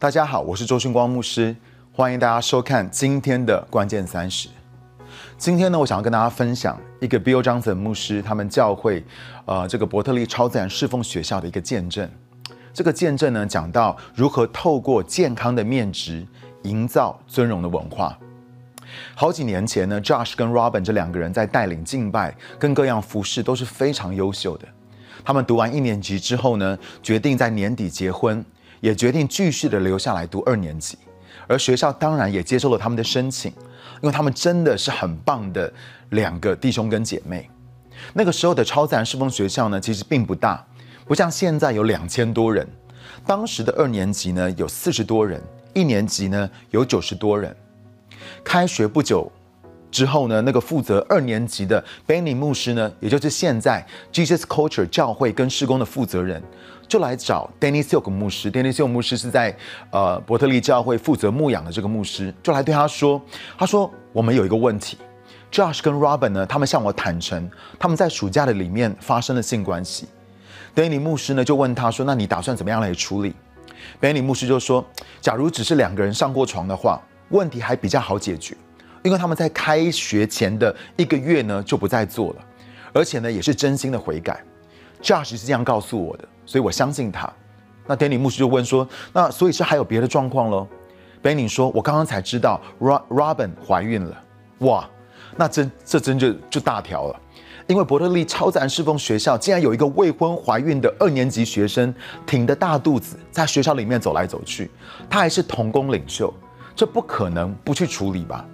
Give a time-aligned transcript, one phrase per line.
[0.00, 1.54] 大家好，我是周训光牧师，
[1.92, 4.48] 欢迎大家收看今天的关键三十。
[5.36, 9.04] 今天呢，我想要跟大家分享一个 Bill Johnson 牧师他们教会，
[9.44, 12.10] 呃，这个伯特利超自然侍奉学校的一个见证。
[12.72, 16.26] 这个见证呢，讲到如何透过健康的面值，
[16.62, 18.18] 营造尊荣的文化。
[19.14, 24.66] 好几年前呢，Josh 跟 Robin 这两个人在带领敬拜跟各样服饰都是非常优秀的。
[25.22, 28.42] 他们读完一年级之后呢，决定在年底结婚，
[28.80, 30.98] 也决定继续的留下来读二年级。
[31.46, 33.50] 而学校当然也接受了他们的申请，
[34.00, 35.72] 因为他们真的是很棒的
[36.10, 37.50] 两个弟兄跟姐妹。
[38.12, 40.64] 那个时候的超自然侍奉学校呢，其实并不大，
[41.06, 42.66] 不像现在有两千多人。
[43.26, 45.42] 当时的二年级呢有四十多人，
[45.74, 47.54] 一年级呢有九十多人。
[48.44, 49.30] 开学不久
[49.90, 56.42] 之后呢，那个负责二年级的 Benny 牧师呢，也就是现在 Jesus Culture 教会跟施工的负责人，
[56.86, 58.50] 就来找 Danny Silk 牧师。
[58.50, 59.56] Danny Silk 牧师是在
[59.90, 63.20] 呃伯特利教会负责牧养的这个牧师，就来对他说
[63.58, 64.96] ：“他说我们有一个问题
[65.50, 70.06] ，Josh 跟 Robin 呢，他们向我坦诚，他们在暑假的里面发生了性关系。
[70.74, 73.34] ”Danny 牧师呢就问他说：“那你打算怎么样来处理
[74.00, 74.84] ？”Benny 牧师就说
[75.20, 78.56] ：“假如只是两个人上过床的话。”问题还比较好解决，
[79.02, 82.36] 因为他们在开学前的一个月呢就不再做了，
[82.92, 84.42] 而且呢也是真心的悔改。
[85.02, 87.30] Josh 是这样告诉我的，所以我相信他。
[87.86, 90.68] 那 Danny 牧师就问说：“那所以是还有别的状况喽
[91.22, 94.22] ？”Benny 说：“我刚刚才知道 Robin 怀孕了。”
[94.60, 94.88] 哇，
[95.36, 97.20] 那真这真就就大条了，
[97.66, 101.92] 因为伯特利超自然侍奉学校竟然有一个未婚怀孕的二年级学生，
[102.26, 104.70] 挺着大肚子在学校里面走来走去，
[105.08, 106.32] 他还是童工领袖。
[106.76, 108.46] 这不可能不去处理吧？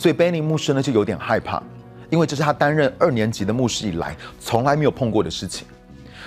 [0.00, 1.62] 所以 Benny 牧师呢就有点害怕，
[2.08, 5.66] 因为这是他担任二年级的牧师以来从来没有碰过的事情。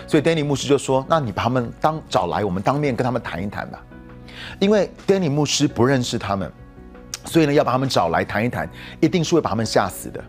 [0.05, 3.83] 所以 Danny 牧师就说：“那你把他们当找来，我们当面跟他们谈一谈吧。”
[4.61, 6.51] 因为 Danny 牧师不认识他们，
[7.25, 10.23] 所以呢要把他们找来谈一谈，一定是会把他们吓死的。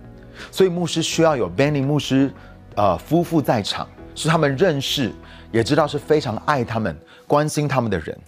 [0.50, 2.32] 所以牧师需要有 Benny 牧师
[2.76, 5.12] 呃夫妇在场，是他们认识，
[5.52, 8.18] 也知道是非常爱他们、关心他们的人。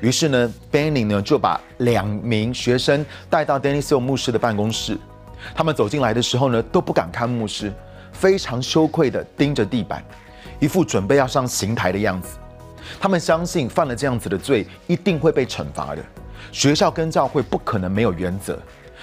[0.00, 4.96] 于是呢，Benny 呢就把两名学生带到 Danny s i l 牧师的办公室。
[5.54, 7.72] 他们走进来的时候呢，都不敢看牧师，
[8.12, 10.04] 非常羞愧的盯着地板，
[10.58, 12.38] 一副准备要上刑台的样子。
[12.98, 16.02] 他们相信犯了这样子的罪，一定会被惩罚的。
[16.52, 18.58] 学校跟教会不可能没有原则。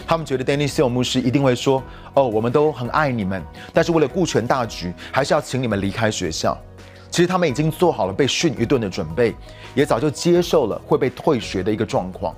[0.07, 1.81] 他们觉得 Danny s i l 牧师一定会说
[2.15, 6.57] ：“哦，我们都很爱你们，但是为了顾全大局，还是要请你们离开学校。”
[7.13, 9.35] 其实他们已经做好了被训一顿的准备，
[9.75, 12.33] 也早就接受了会被退学的一个状况。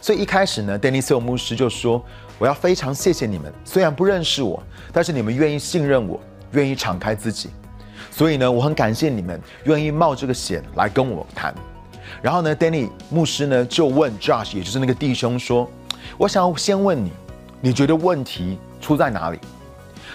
[0.00, 2.00] 所以一开始呢，Danny s i l 牧师就说
[2.38, 4.62] ：“我要非常谢谢你们，虽然不认识我，
[4.92, 6.20] 但是你们愿意信任我，
[6.52, 7.50] 愿意敞开自己。
[8.12, 11.52] 所以呢，我很感谢你们愿意冒这个险来跟我谈。”
[12.22, 15.68] 然后呢，Danny 牧师呢就问 Josh，也就是那个弟兄说
[16.16, 17.10] ：“我想要先问你，
[17.60, 19.40] 你觉得问题出在哪里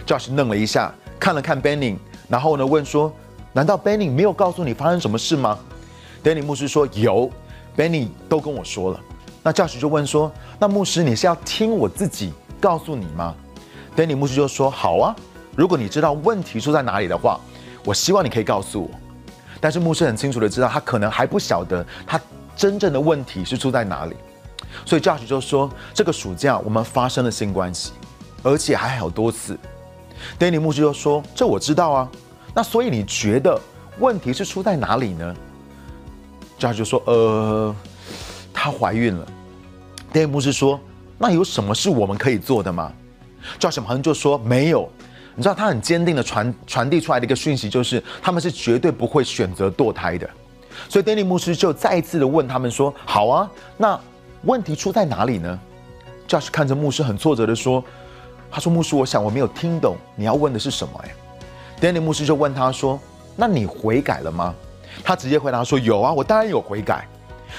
[0.08, 1.98] ？”Josh 愣了一下，看了看 Benny，
[2.30, 3.14] 然后呢问说。
[3.54, 5.60] 难道 Benny 没有告诉你发生什么事吗
[6.24, 7.30] ？Danny 牧师说有
[7.76, 9.00] ，Benny 都跟我说了。
[9.44, 12.32] 那教师就问说：“那牧师，你是要听我自己
[12.62, 13.36] 告诉你吗
[13.98, 15.16] ？”Danny 牧师就说：“好啊，
[15.56, 17.40] 如果你知道问题出在哪里的话，
[17.84, 18.90] 我希望你可以告诉我。”
[19.60, 22.22] 但是牧师很清楚的知道，他可能还不晓得他
[22.56, 24.16] 真正的问题是出在哪里，
[24.86, 27.92] 所以教师就说：“这个暑假我们发生了性关系，
[28.44, 29.58] 而且还好多次。
[30.40, 32.10] ”Danny 牧师就说：“这我知道啊。”
[32.54, 33.60] 那所以你觉得
[34.00, 35.36] 问题是出在哪里呢？
[36.58, 37.76] 这就说，呃，
[38.54, 39.28] 她怀孕了。
[40.14, 40.80] 电牧师说，
[41.18, 42.92] 那有什么是我们可以做的吗？
[43.58, 44.88] 赵小鹏就说没有。
[45.34, 50.30] 你知道他很坚定的传传递出来的一个讯息，就是他们是绝对不会选择堕胎的。
[50.90, 53.98] 所以 Danny 牧师就再一次的问他们说：“好啊，那
[54.44, 55.60] 问题出在哪里呢
[56.28, 57.82] ？”Josh 看着牧师很挫折的说
[58.52, 61.16] ：“他说牧师，我想我没有听懂你要问的是什么哎。”
[61.82, 63.00] Danny 牧师就问他说
[63.36, 64.54] ：“那你悔改了吗？”
[65.04, 67.08] 他直接回答说：“有啊，我当然有悔改。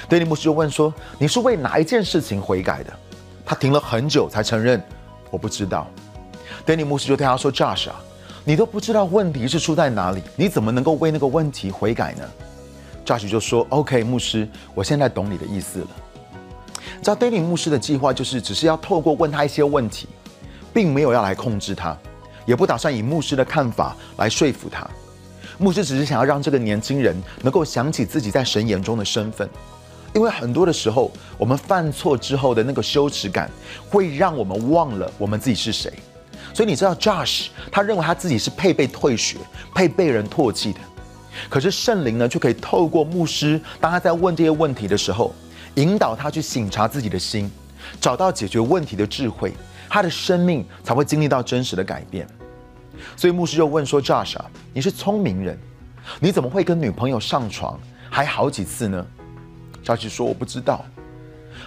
[0.09, 2.93] ”Danny 牧师就问说：“你是为哪一件事情悔改的？”
[3.45, 4.81] 他停了很久才承认
[5.29, 5.89] ：“我不知道。
[6.65, 8.01] ”Danny 牧师就对他说：“Josh 啊，
[8.45, 12.25] 你都不知道问题是出在哪里，你怎么能够为那个问题悔改呢
[13.05, 15.87] ？”Josh 就说：“OK，牧师，我现在懂你的意思了。”
[17.03, 20.07] 知道 Danny 牧师的计划就是只是要透过问他一些问题，
[20.73, 21.99] 并没有要来控制他。
[22.45, 24.89] 也不打算以牧师的看法来说服他，
[25.59, 29.49] 牧师只是想要让这个年轻人能够想起自己在神眼中的身份，
[30.15, 33.51] 因为很多的时候，我们犯错之后的那个羞耻感，
[33.89, 35.93] 会让我们忘了我们自己是谁。
[36.55, 39.39] 所以你知道，Josh 他认为他自己是配被退学、
[39.75, 40.81] 配被人唾弃的，
[41.49, 45.35] 可是圣灵呢，却可以透过牧师，当他在问这些问题的时候，
[45.77, 47.51] 引导他去省察自己的心，
[47.99, 49.55] 找到解决问题的智慧，
[49.89, 52.27] 他的生命才会经历到真实的改变。
[53.17, 55.59] 所以牧师就问说：“Josh 啊，你是聪明人，
[56.21, 57.79] 你怎么会跟女朋友上床，
[58.11, 59.07] 还好几次呢
[59.85, 60.85] ？”Josh 说：“我不知道。”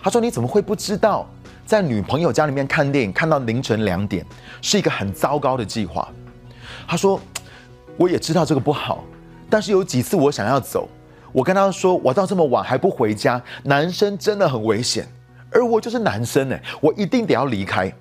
[0.01, 1.27] 他说：“你怎么会不知道，
[1.65, 4.25] 在女朋友家里面看电影看到凌晨两点，
[4.61, 6.07] 是一个很糟糕的计划？”
[6.87, 7.19] 他说
[7.97, 9.03] ：“我也知道这个不好。”
[9.49, 10.89] 但是有几次我想要走，
[11.31, 15.07] 我跟他说我到这么晚还不回家，男生真的很危险，
[15.51, 17.93] 而我就是男生哎，我一定得要离开。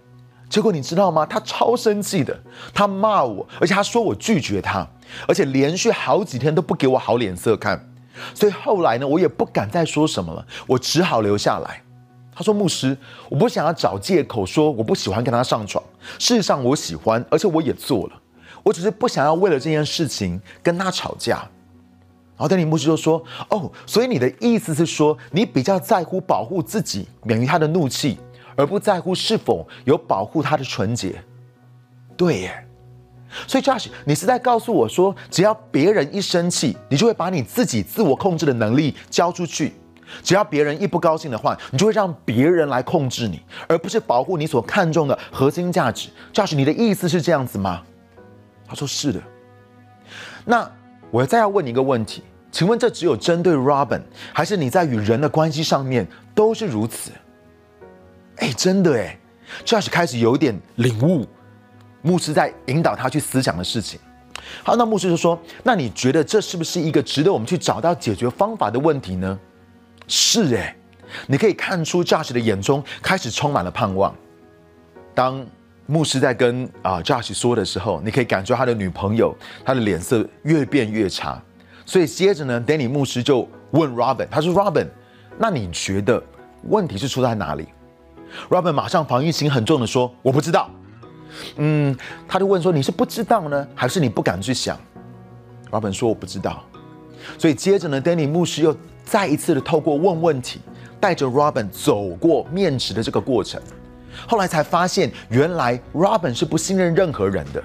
[0.54, 1.26] 结果你知道吗？
[1.26, 2.38] 他超生气的，
[2.72, 4.86] 他骂我，而且他说我拒绝他，
[5.26, 7.92] 而且连续好几天都不给我好脸色看。
[8.32, 11.82] 所以后来呢，我也不敢再说什么了，我只好留下来。
[12.32, 12.96] 他说：“牧师，
[13.28, 15.82] 我不想要找借口说我不喜欢跟他上床，
[16.20, 18.12] 事实上我喜欢，而且我也做了。”
[18.62, 21.38] 我只是不想要为了这件事情跟他吵架，
[22.36, 28.20] 然后丹尼牧师就说：“哦，所以你的意思是说，你比较在乎保护自己免于他的怒气，
[28.56, 31.22] 而不在乎是否有保护他的纯洁。”
[32.16, 32.66] 对耶，
[33.46, 39.72] 所以 Josh，你是在告诉我说，只要别人一生气，你就会把你自己自我控制的能力交出去；
[40.22, 46.08] 只要别人一不高兴的话，你就会让别人来控制你，而不是保护你所看重的核心价值。
[46.32, 47.82] Josh，你的意思是这样子吗？
[48.68, 49.20] 他说是的。
[50.44, 50.70] 那
[51.10, 52.22] 我再要问你一个问题，
[52.52, 54.02] 请问这只有针对 Robin，
[54.32, 57.10] 还是你在与人的关系上面都是如此？
[58.36, 59.18] 哎，真的哎
[59.64, 61.26] ，Josh 开始有点领悟，
[62.02, 63.98] 牧师在引导他去思想的事情。
[64.62, 69.38] 好，那牧师就说：“那你觉得这是不是一个值得我们去找到解决方法的问题呢？”
[70.06, 70.76] 是哎，
[71.26, 74.14] 你可以看出 Josh 的眼中开始充满了盼望。
[75.14, 75.46] 当
[75.86, 79.34] 牧师在跟啊 Josh 说的时候，你可以感觉他的女朋友，
[79.64, 81.40] 他的脸色越变越差。
[81.86, 84.88] 所以接着呢，Danny 牧师就问 Robin，他说：“Robin，
[85.38, 86.22] 那你觉得
[86.64, 87.68] 问题是出在哪里
[88.50, 90.70] ？”Robin 马上防御心很重的说：“我不知道。”
[91.56, 91.96] 嗯，
[92.28, 94.78] 他就问说：“你是不知道呢，还是你不敢去想
[95.70, 96.62] ？”Robin 说：“我不知道。”
[97.38, 100.60] 所以接着呢，Danny 牧师又再一次的透过问问题，
[101.00, 103.60] 带着 Robin 走过面试的这个过程。
[104.28, 107.62] 后来才发现，原来 Robin 是不信任任何人的。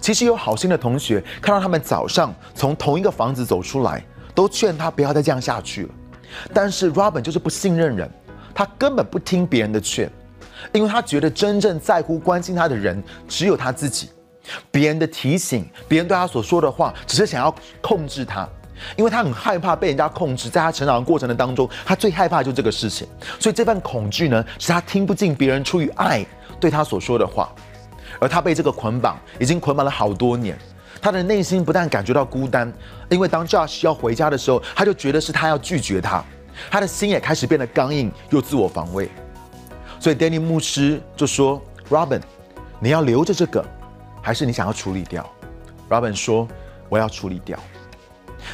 [0.00, 4.04] 其实有好心的同学看到他们早上从同一个房子走出来，
[4.34, 5.88] 都劝他不要再这样下去了。
[6.54, 8.10] 但是 Robin 就是不信任人，
[8.58, 10.10] 他根本不听别人的劝，
[10.72, 14.10] 因为他觉得真正在乎、关心他的人只有他自己。
[14.68, 18.48] 别人的提醒，别人对他所说的话，只是想要控制他。
[18.96, 23.06] 因为他很害怕被人家控制，在他成长的过程的当中，他最害怕就这个事情，
[23.38, 26.26] 所以这份恐惧呢，使他听不进别人出于爱
[26.58, 27.54] 对他所说的话，
[28.18, 30.58] 而他被这个捆绑，已经捆绑了好多年。
[31.00, 32.72] 他的内心不但感觉到孤单，
[33.08, 36.24] 因为当 Josh 要回家的时候，他就觉得是他要拒绝他，
[36.70, 39.08] 他的心也开始变得刚硬又自我防卫。
[40.00, 41.60] 所以 Danny 牧师就说
[41.90, 42.22] ：“Robin，
[42.80, 43.64] 你要留着这个，
[44.22, 45.28] 还是你想要处理掉
[45.88, 46.46] ？”Robin 说
[46.88, 47.58] ：“我要处理掉。”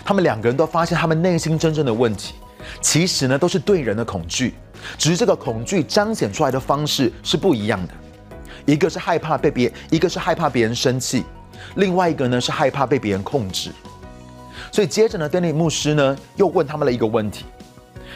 [0.05, 2.35] 他们两个人都发现，他们内心真正的问题，
[2.81, 4.55] 其实呢都是对人的恐惧，
[4.97, 7.93] 只是这个恐惧彰显出来的方式是不一样的。
[8.65, 11.23] 一个是害怕被别，一个是害怕别人生气，
[11.75, 13.71] 另外一个呢是害怕被别人控制。
[14.73, 17.45] 所以接着呢，丹尼牧师呢又问他们了一个问题，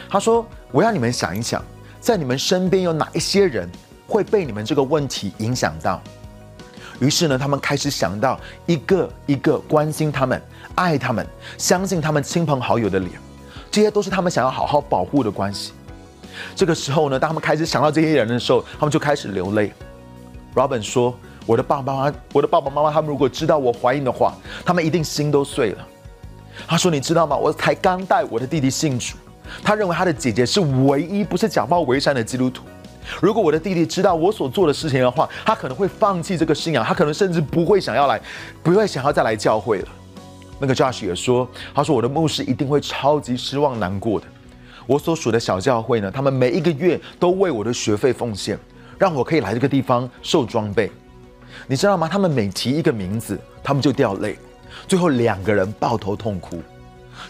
[0.09, 1.63] 他说：“我要你们想一想，
[2.01, 3.69] 在你们身边有哪一些人
[4.07, 6.01] 会被你们这个问题影响到？”
[6.99, 10.41] 于是呢，他们开始想到一个一个关心他们。
[10.75, 13.11] 爱他们，相信他们亲朋好友的脸，
[13.69, 15.73] 这些都是他们想要好好保护的关系。
[16.55, 19.73] 这个时候呢，当他们开始想到这些人的时候，他们就开始流泪。
[20.55, 21.13] Robin 说
[21.45, 25.87] ：“我的爸爸妈妈，我的爸爸妈妈，他们如果知道我怀孕的话，他们一定心都碎了。”
[26.65, 27.35] 他说：“你知道吗？
[27.35, 29.17] 我才刚带我的弟弟信主，
[29.63, 32.63] 他认为他的姐姐是唯一不是假冒伪善的基督徒。
[33.21, 38.21] 如果我的弟弟知道我所做的事情的话，他可能会放弃这个信仰，他可能甚至不会想要来，
[38.61, 39.87] 不会想要再来教会了。”
[40.61, 44.27] 那个 Josh 也说：“他说我的牧师一定会超级失望难过的。
[44.85, 48.59] 我所属的小教会呢，他们每一个月都为我的学费奉献，
[48.97, 50.91] 让我可以来这个地方受装备。
[51.65, 52.07] 你知道吗？
[52.11, 54.37] 他们每提一个名字，他们就掉泪，
[54.87, 56.61] 最后两个人抱头痛哭。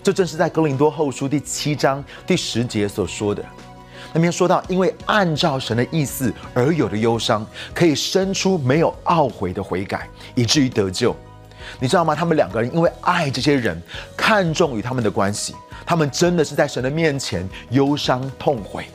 [0.02, 3.44] 这正是在哥林多后书第七章第十节所说的。
[4.14, 11.16] 那边说到，因为按照神的意思而有的忧伤，可以生出没有懊悔的悔改，以至于得救。”
[11.80, 12.16] 你知道吗？
[12.16, 13.80] 他们两个人因为爱这些人，
[14.18, 15.54] 看重与他们的关系，
[15.86, 18.86] 他们真的是在神的面前忧伤痛悔，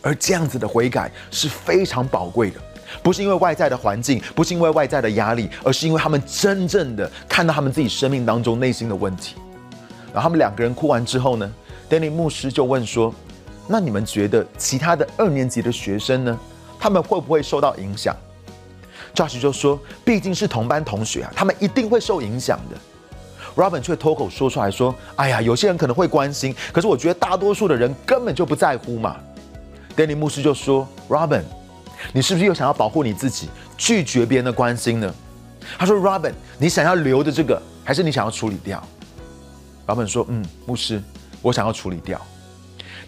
[0.00, 2.60] 而这样子的悔改是非常宝贵的，
[3.02, 9.34] 不是因为外在的环境，不是因为外在的压力，而是因为他们真正的看到他们自己生命当中内心的问题。
[10.12, 11.52] 然后他们两个人哭完之后呢
[11.88, 13.14] ，Danny 牧师就问说
[13.68, 16.38] ：“那你们觉得其他的二年级的学生呢？
[16.78, 18.16] 他们会不会受到影响
[19.14, 22.76] ？”Josh 就说：“毕竟是同班同学啊，他们一定会受影响的。”
[23.56, 29.16] Robin 却脱口说出来说：“哎呀，有些人可能会关心，可是我觉得大多数的人根本就不在乎嘛。
[29.96, 31.42] ”Danny 牧师就说：“Robin，
[32.12, 35.12] 你是不是又想要保护你自己，拒绝别人的关心呢？”
[35.76, 38.82] 他说：“Robin，你想要留的这个，还是你想要处理掉？”
[39.90, 41.02] 老本说：“嗯，牧师，
[41.42, 42.16] 我想要处理掉。”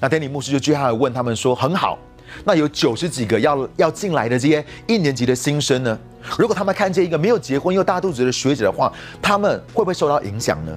[0.01, 1.97] 那丹尼牧师就接下来问他们说：“很好，
[2.45, 5.97] 那有九十几个要要进来的这些一年级的新生呢？
[6.37, 10.77] 如果他们看见一个没有结婚又大肚子的学姐的话，他们会不会受到影响呢？”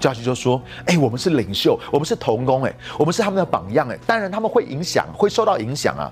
[0.00, 6.10] 教师就说：“哎，我们是领袖，我们是童工，哎，我们是他们的榜样，哎，当然他们会影响，会受到影响啊。”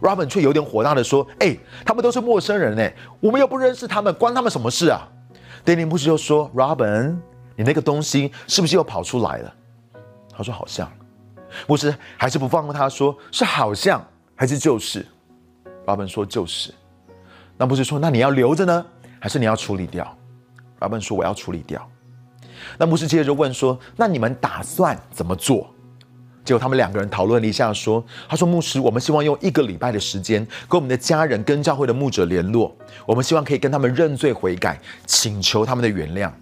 [0.00, 5.08] Robin 却有点火大的说：“哎，他们都是陌生人哎，我们又不认识他们，关他们什么事啊
[5.64, 7.16] 丹尼牧师就说：“Robin，
[7.60, 9.54] 你那个东西是不是又跑出来了？”
[10.34, 10.90] 他说：“好像。”
[11.68, 14.02] 牧师还是不放过他，说：“是好像
[14.34, 15.04] 还是就是？”
[15.84, 16.72] 老板说：“就是。”
[17.58, 18.86] 那牧师说：“那你要留着呢，
[19.18, 20.16] 还是你要处理掉
[20.78, 21.86] 老板说：“我要处理掉。”
[22.78, 25.68] 那牧师接着问说：“那你们打算怎么做？”
[26.42, 32.74] 结果他们两个人讨论了一下，说：“他说牧师，我们希望用一个礼拜的时间，跟我们的家人、跟教会的牧者联络，
[33.04, 36.32] 我们希望可以跟他们认罪悔改，请求他们的原谅。”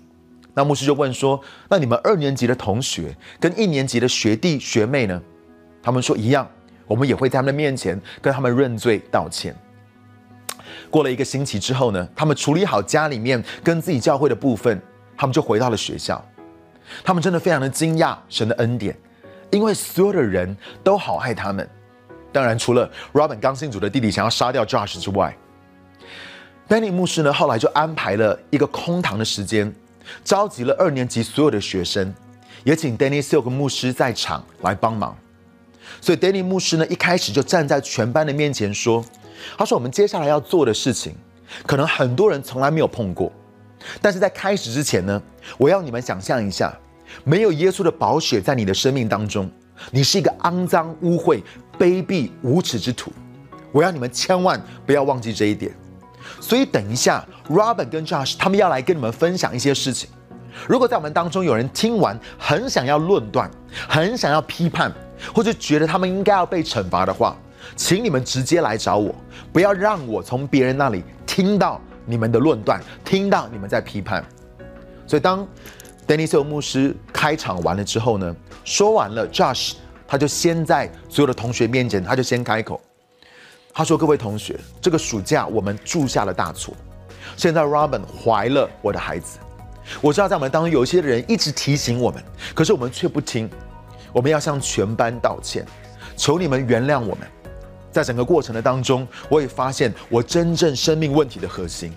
[0.58, 5.22] 那牧师就问说：“那你们二年级的同学跟一年级的学弟学妹呢？”
[5.80, 6.44] 他们说：“一样，
[6.88, 9.54] 我们也会在他们的面前跟他们认罪道歉。”
[10.90, 14.82] 过了一个星期之后呢，他们处理好家里面跟自己教会的部分，
[15.16, 16.20] 他们就回到了学校。
[17.04, 18.98] 他们真的非常的惊讶神的恩典。
[19.52, 21.70] 因为所有的人都好爱他们，
[22.32, 25.36] 当然除了 Robin 刚信主的弟弟想要杀掉 Josh 之外
[26.68, 29.72] ，Benny 牧师呢后来就安排了一个空堂的时间，
[30.24, 32.14] 召集了二年级所有的学生，
[32.64, 35.16] 也请 Danny Silk 牧师在场来帮忙。
[36.00, 39.04] 所以 Danny 牧师呢一开始就站在全班的面前说
[39.56, 41.14] ：“他说我们接下来要做的事情，
[41.66, 43.32] 可能很多人从来没有碰过，
[44.02, 45.22] 但是在开始之前呢，
[45.56, 46.76] 我要你们想象一下。”
[47.24, 49.50] 没有耶稣的宝血在你的生命当中，
[49.90, 51.42] 你是一个肮脏、污秽、
[51.78, 53.10] 卑鄙、无耻之徒。
[53.72, 55.74] 我要你们千万不要忘记这一点。
[56.40, 60.08] 所以等一下，Robin 跟 Josh 他们要来跟你们分享一些事情。
[60.66, 63.50] 如果在我们当中有人听完很想要论断、
[63.88, 64.92] 很想要批判，
[65.34, 67.36] 或者觉得他们应该要被惩罚的话，
[67.76, 69.14] 请你们直接来找我，
[69.52, 74.24] 不要让我从别人那里听到你们的论断，听到你们在批判。
[75.06, 75.46] 所以当。
[76.08, 79.74] Danny s 牧师开场完了之后呢，说完了，Josh
[80.06, 82.80] 他就先在所有的同学面前，他就先开口，
[83.78, 86.74] 他说：“各位同学，这个暑假我们铸下了大错。
[87.36, 89.38] 现在 Robin 怀了我的孩子，
[90.00, 92.20] 我知道在我们当中有一些人一直提醒我们，
[92.56, 93.48] 可是我们却不听。
[94.12, 95.64] 我们要向全班道歉，
[96.16, 97.18] 求你们原谅我们。
[97.92, 101.92] 在整个过程的当中，我也发现我真正生命问题的核心，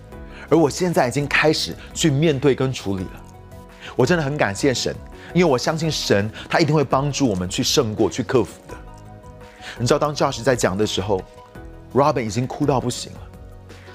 [0.50, 3.24] 而我现在已经开始去面对跟处理了。”
[3.98, 4.96] 我真的很感谢神，
[5.34, 8.76] 因为我相信神，他一定会帮助我们去胜过、去克服的。
[9.80, 11.20] 你知道，当教师在讲的时候
[11.94, 13.20] ，Robin 已经哭到不行了，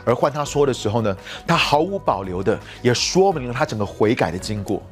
[0.04, 4.82] 而换他说的时候呢，他毫无保留的也说明了他整个悔改的经过。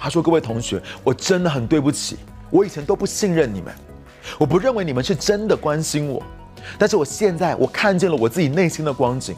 [0.00, 2.18] 他说：“各位同学，我真的很对不起，
[2.50, 3.74] 我以前都不信任你们，
[4.38, 6.22] 我不认为你们是真的关心我，
[6.78, 9.34] 但是我现在我看见了我自己内心的光景，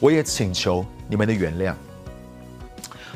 [0.00, 1.74] 我也请求你们的原谅。”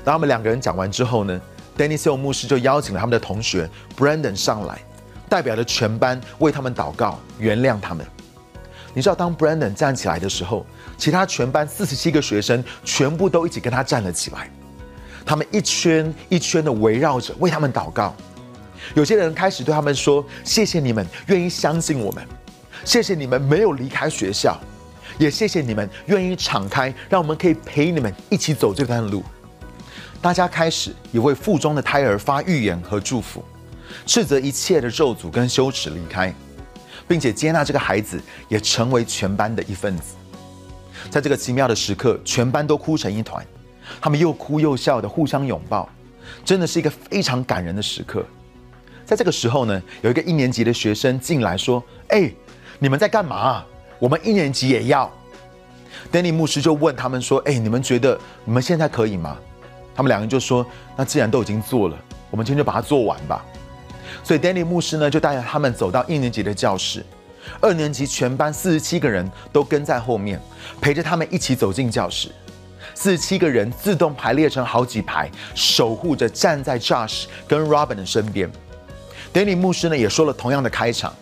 [0.02, 1.38] 当他们两个人讲完之后呢
[1.76, 3.68] ，Danny s i l 牧师就邀请了他们的同学
[3.98, 4.78] Brandon 上来，
[5.28, 8.06] 代表着全班为他们祷告，原谅他们。
[8.96, 10.64] 你知道，当 Brandon 站起来的时候，
[10.96, 14.50] 其他全班四十七个学生全部都一起跟他站了起来，
[15.22, 18.16] 他们一圈一圈的围绕着为他们祷告。
[18.94, 22.26] 有些人开始对他们说：“谢谢你们愿意相信我们，
[22.86, 24.58] 谢谢你们没有离开学校，
[25.18, 29.22] 也谢谢你们愿意敞开，让我们可以陪你们一起走这段路。”
[30.22, 33.44] 大家开始也为腹中的胎儿发预言和祝福，
[34.06, 36.34] 斥责一切的咒诅跟羞耻离开，
[37.08, 40.14] 并且接纳这个孩子也成为全班的一份子。
[41.10, 43.44] 在这个奇妙的时刻，全班都哭成一团，
[44.00, 45.88] 他们又哭又笑的互相拥抱，
[46.44, 48.24] 真的是一个非常感人的时刻。
[49.04, 52.28] 在这个时候呢，有一个一年级的学生进来说：“哎，
[52.80, 53.64] 你们在干嘛？
[54.00, 55.08] 我们一年级也要。
[56.12, 59.36] ”Danny 牧师就问他们说：“哎，你们觉得你们现在可以吗？”
[59.94, 61.96] 他们两个人就说：“那既然都已经做了，
[62.30, 63.44] 我们今天就把它做完吧。”
[64.26, 67.06] 所以 Danny 牧师呢就带着他们走到一年级的教室，
[67.60, 70.40] 二年级全班四十七个人都跟在后面，
[70.80, 72.28] 陪着他们一起走进教室。
[72.92, 78.50] 四十七个人自动排列成好几排，守护着站在 Josh 跟 Robin 的身边。
[79.32, 81.14] Danny 牧师呢也说了同样的开场，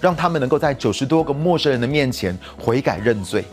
[0.00, 3.44] 让他们能够在九十多个陌生人的面前悔改认罪。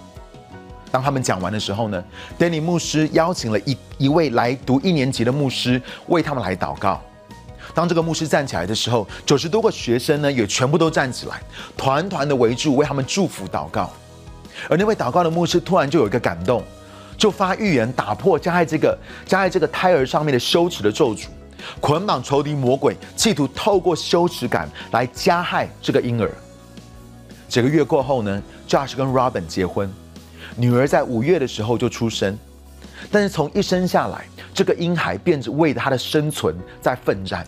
[0.92, 2.04] 当他们讲完的时候呢
[2.38, 7.02] ，Danny 牧师邀请了一一位来读一年级的牧师为他们来祷告。
[7.74, 11.42] 当这个牧师站起来的时候，九十多个学生呢也全部都站起来，
[11.78, 13.92] 团团的围住为他们祝福祷告。
[14.68, 16.64] 而那位祷告的牧师突然就有一个感动，
[17.18, 21.28] 就发预言打破加害这个加害这个胎儿上面的羞耻的咒诅，
[21.80, 26.30] 捆绑仇敌魔鬼，企图透过羞耻感来加害这个婴儿。
[27.48, 29.92] 几个月过后呢，Josh 跟 Robin 结婚。
[30.56, 32.38] 女儿在五月的时候就出生，
[33.10, 37.48] 但是从一生下来，这个婴孩便是为他的生存在奋战，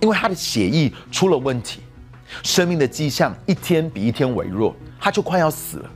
[0.00, 1.80] 因为他的血液出了问题，
[2.42, 5.90] 生命的迹象一天比一天微弱，他就快要死了。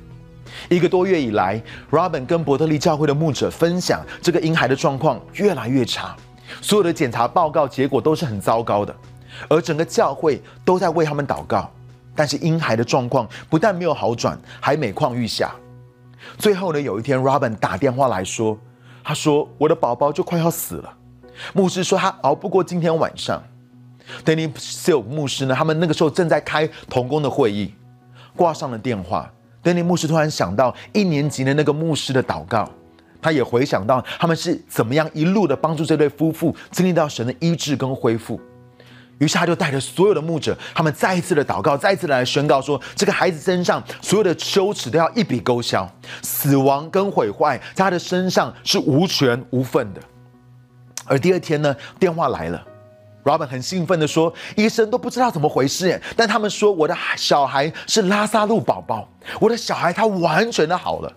[0.69, 6.17] 一个多月以来，Robin 跟伯特利教会的牧者分享，这个婴孩的状况越来越差，
[6.61, 8.95] 所有的检查报告结果都是很糟糕的，
[9.49, 11.71] 而整个教会都在为他们祷告，
[12.15, 15.53] 但是婴孩的状况不但没有好转，还每况愈下。
[16.37, 18.59] 最后呢，有一天，Robin 打电话来说
[19.03, 20.97] ：“他说我的宝宝就快要死了。”
[21.55, 23.43] 牧师说他熬不过今天晚上。
[24.25, 27.75] Danny Silk 牧师呢，他们那个时候正在开童工的会议，
[28.37, 29.31] 挂上了电话。
[29.63, 32.71] Danny 牧师突然想到一年级的那个牧师的祷告，
[33.21, 38.41] 他也回想到他们是怎么样一路的帮助这对夫妇经历到神的医治跟恢复。
[39.19, 45.87] 于是他就带着所有的牧者，他们再一次的祷告，再一次的来宣告说：这个孩子身上所有的羞耻都要一笔勾销，
[46.23, 50.01] 死亡跟毁坏在他的身上是无权无份的。
[51.05, 52.67] 而第二天呢，电话来了
[53.25, 59.09] ，Robin 很兴奋的说：医生都不知道怎么回事，但他们说我的小孩是拉萨路宝宝，
[59.41, 61.13] 我的小孩他完全的好了，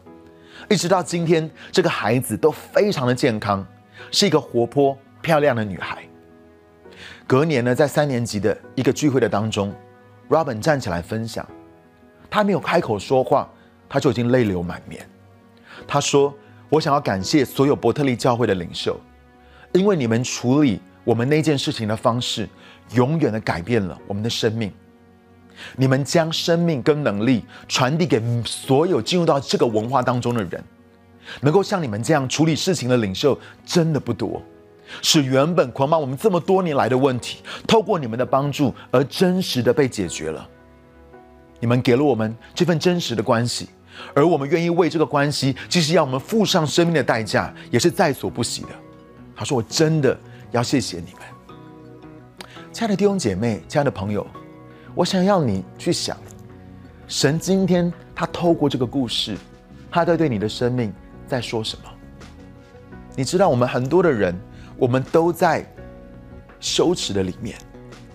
[0.70, 3.66] 一直到今天，这个孩子都非常的健康，
[4.12, 6.04] 是一个活泼漂亮的女孩。
[7.26, 9.74] 隔年呢，在三年级的一个聚会的当中
[10.30, 11.48] ，Robin 站起来分享，
[12.30, 13.50] 他没有开口说话，
[13.88, 15.08] 他就已经泪流满面。
[15.88, 16.34] 他说
[16.70, 19.00] ：“我想要感谢所有伯特利教会的领袖，
[19.72, 22.48] 因为你们处理我们那件事情的方式，
[22.94, 24.72] 永远的改变了我们的生命。
[25.76, 30.64] 你们将生命跟能力传递给所有进入到这个文化当中的人，
[31.42, 34.42] 能够像你们这样处理事情的领袖，真的不多。”
[35.02, 40.48] 使原本捆绑我们这么多年来的问题，透过你们的帮助而真实的被解决了。
[41.60, 43.70] 你们给了我们这份真实的关系，
[44.14, 48.70] 而我们愿意为这个关系，即使要我们付上生命的代价，也是在所不惜的。
[49.36, 50.16] 他说：“我真的
[50.54, 51.68] 要谢谢你们，
[52.72, 54.26] 亲爱的弟兄姐妹，亲爱的朋友，
[54.94, 56.16] 我想要你去想，
[57.08, 59.36] 神今天他透过这个故事，
[59.90, 60.94] 他在对你的生命
[61.28, 61.90] 在说什么？
[63.16, 64.34] 你知道，我们很多的人。”
[64.76, 65.64] 我们都在
[66.60, 67.56] 羞耻的里面，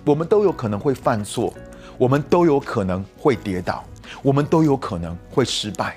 [0.05, 1.55] 我们都有可能会犯错，
[1.96, 3.85] 我们都有可能会跌倒，
[4.22, 5.96] 我们都有可能会失败。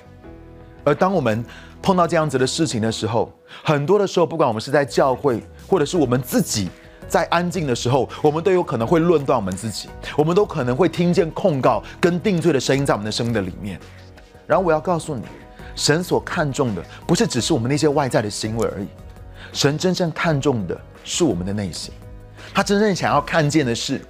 [0.84, 1.44] 而当我们
[1.82, 3.30] 碰到这样子的事情的时候，
[3.64, 6.70] 很多的时候，不管我们是在教会，或者是我们自己
[7.08, 13.80] 在安静的时候，我们都有可能会论断我们自己，我们都可能会听见控告跟定罪的声音在我们的生命的里面。
[14.46, 15.24] 然后我要告诉你，
[15.74, 18.86] 神所看重的，不是只是我们那些外在的行为而已。
[19.52, 21.92] 神真正看重的是我们的内心，
[22.54, 24.00] 他真正想要看见的是，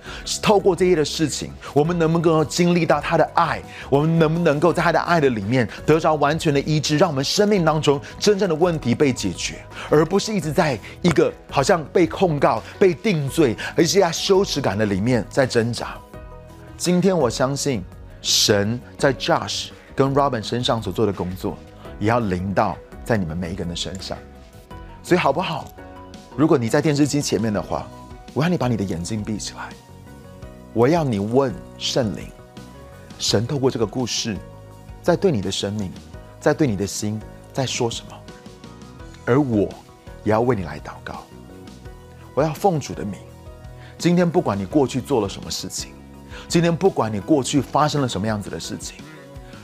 [0.42, 3.62] 透过这些的事情，我们能不能够经历到他的爱？
[3.88, 15.96] 我们能不能够在他的爱的里面得着完全的医治，让我们生命当中真正的问题被解决，而不是一直在一个好像被控告、被定罪，而是在羞耻感的里面在挣扎。
[16.76, 17.84] 今天我相信，
[18.20, 21.56] 神在 Josh 跟 Robin 身上所做的工作，
[22.00, 24.18] 也要临到在你们每一个人的身上。
[25.02, 25.66] 所以好不好？
[26.36, 27.86] 如果你在电视机前面的话，
[28.34, 29.70] 我要你把你的眼睛闭起来。
[30.72, 32.26] 我要你问圣灵，
[33.18, 34.36] 神透过这个故事，
[35.02, 35.92] 在对你的生命，
[36.40, 37.20] 在对你的心，
[37.52, 38.16] 在说什么？
[39.26, 39.68] 而我
[40.24, 41.24] 也要为你来祷告。
[42.34, 43.20] 我要奉主的名，
[43.98, 45.92] 今天不管你过去做了什么事情，
[46.48, 48.96] 今天不管你过去发生了什么样子的事情，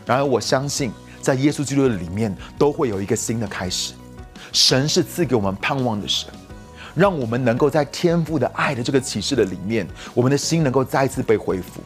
[0.05, 3.95] 然而我相信，在耶稣基督的里面，都会有一个新的开始。
[4.53, 6.31] 神是赐给我们盼望的神，
[6.99, 11.81] 让我们能够在天父的爱的这个启示的里面，我们的心能够再次被恢复。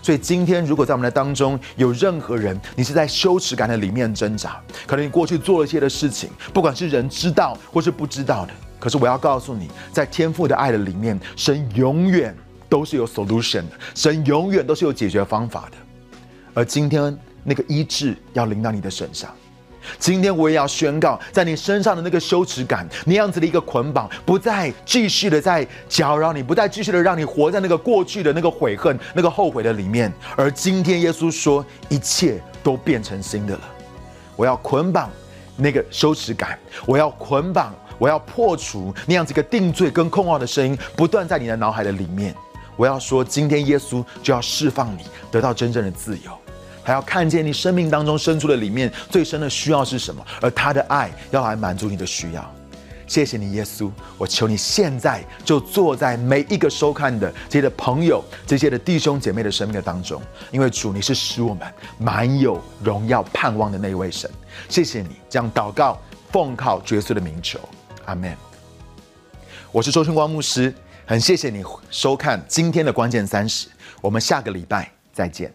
[0.00, 12.32] 所以今天，如果在我们的当中有任何人，你是在羞耻感的里面挣扎，可能你过去做了一些的事情，不管是人知道或是不知道的，可是我要告诉你，在天父的爱的里面，神永远
[12.68, 15.76] 都是有 solution 的，神永远都是有解决方法的。
[16.54, 19.28] 而今天那个医治要临到你的身上。
[19.98, 30.12] 今天我也要宣告，在你身上的那个羞耻感，那样子的一个捆绑，不再继续的在搅扰你，不再继续的让你活在那个过去的那个悔恨、那个后悔的里面。
[30.36, 33.60] 而今天耶稣说，一切都变成新的了。
[34.36, 35.10] 我要捆绑
[35.56, 42.34] 那个羞耻感，我要捆绑，我要破除那样子一个定罪跟控告的声音，不断在你的脑海的里面。
[42.76, 46.30] 我要说，今天耶稣就要释放你，得到真正的自由。
[46.86, 52.54] 还要看见你生命当中深处的里面最深的需要是什么，而他的爱要来满足你的需要。
[53.08, 60.22] 谢谢你，耶稣，我求你现在就坐在每一个收看的这些的朋友、这些的弟兄姐妹的生命的当中，
[60.52, 61.66] 因为主你是使我们
[61.98, 64.30] 满有荣耀盼望的那一位神。
[64.68, 67.58] 谢谢你，这样祷告，奉靠绝稣的名求，
[68.04, 68.32] 阿门。
[69.72, 70.72] 我是周春光牧师，
[71.04, 73.66] 很谢谢你收看今天的关键三十，
[74.00, 75.52] 我们下个礼拜再见。